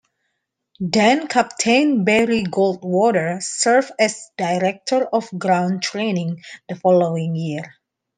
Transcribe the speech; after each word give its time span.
Then-Captain 0.79 2.03
Barry 2.03 2.43
Goldwater 2.45 3.39
served 3.39 3.91
as 3.99 4.31
director 4.35 5.05
of 5.05 5.29
ground 5.37 5.83
training 5.83 6.41
the 6.67 6.73
following 6.73 7.35
year. 7.35 7.75